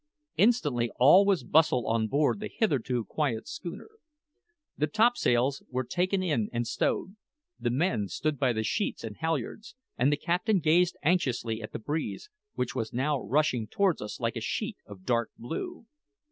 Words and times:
Instantly 0.35 0.89
all 0.99 1.25
was 1.27 1.43
bustle 1.43 1.85
on 1.87 2.07
board 2.07 2.39
the 2.39 2.47
hitherto 2.49 3.05
quiet 3.05 3.47
schooner. 3.47 3.87
The 4.75 4.87
topsails 4.87 5.61
were 5.69 5.83
taken 5.83 6.23
in 6.23 6.49
and 6.51 6.65
stowed, 6.65 7.17
the 7.59 7.69
men 7.69 8.07
stood 8.07 8.39
by 8.39 8.51
the 8.51 8.63
sheets 8.63 9.03
and 9.03 9.17
halyards, 9.17 9.75
and 9.99 10.11
the 10.11 10.17
captain 10.17 10.57
gazed 10.57 10.97
anxiously 11.03 11.61
at 11.61 11.71
the 11.71 11.77
breeze, 11.77 12.31
which 12.55 12.73
was 12.73 12.91
now 12.91 13.21
rushing 13.21 13.67
towards 13.67 14.01
us 14.01 14.19
like 14.19 14.35
a 14.35 14.41
sheet 14.41 14.77
of 14.87 15.05
dark 15.05 15.29
blue. 15.37 15.85